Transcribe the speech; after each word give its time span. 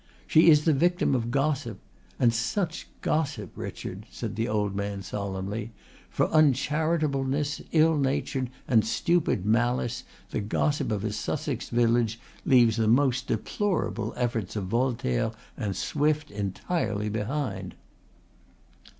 She 0.25 0.49
is 0.49 0.65
the 0.65 0.73
victim 0.73 1.13
of 1.13 1.29
gossip 1.29 1.79
and 2.17 2.33
such 2.33 2.87
gossip. 3.01 3.51
Richard," 3.55 4.07
said 4.09 4.35
the 4.35 4.47
old 4.47 4.75
man 4.75 5.03
solemnly, 5.03 5.73
"for 6.09 6.27
uncharitableness, 6.31 7.61
ill 7.71 7.95
nature 7.99 8.47
and 8.67 8.83
stupid 8.83 9.45
malice 9.45 10.03
the 10.31 10.41
gossip 10.41 10.91
of 10.91 11.03
a 11.03 11.11
Sussex 11.13 11.69
village 11.69 12.19
leaves 12.47 12.77
the 12.77 12.87
most 12.87 13.27
deplorable 13.27 14.11
efforts 14.17 14.55
of 14.55 14.65
Voltaire 14.65 15.33
and 15.55 15.75
Swift 15.75 16.31
entirely 16.31 17.07
behind." 17.07 17.75